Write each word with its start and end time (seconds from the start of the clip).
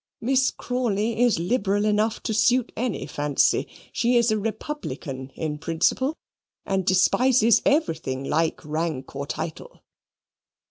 Miss 0.19 0.49
Crawley 0.49 1.21
is 1.21 1.37
liberal 1.37 1.85
enough 1.85 2.23
to 2.23 2.33
suit 2.33 2.71
any 2.75 3.05
fancy. 3.05 3.67
She 3.93 4.17
is 4.17 4.31
a 4.31 4.39
Republican 4.39 5.29
in 5.35 5.59
principle, 5.59 6.17
and 6.65 6.83
despises 6.87 7.61
everything 7.67 8.23
like 8.23 8.65
rank 8.65 9.15
or 9.15 9.27
title." 9.27 9.83